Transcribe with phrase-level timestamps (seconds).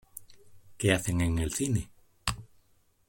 [0.79, 1.91] ¿Qué hacen en el cine?